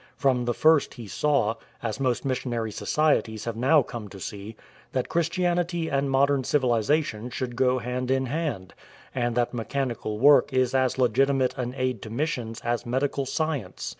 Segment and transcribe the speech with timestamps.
[0.17, 1.53] From the first he saw,
[1.83, 4.55] as most missionary societies have now come to see,
[4.93, 8.73] that Christianity and modern civilization should go hand in hand,
[9.13, 13.89] and that mechanical work is as legitimate an aid to missions as medical science.